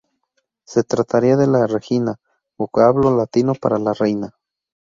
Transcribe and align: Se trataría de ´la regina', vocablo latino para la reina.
Se 0.65 0.81
trataría 0.83 1.37
de 1.37 1.45
´la 1.45 1.67
regina', 1.67 2.15
vocablo 2.57 3.15
latino 3.15 3.53
para 3.53 3.77
la 3.77 3.93
reina. 3.93 4.33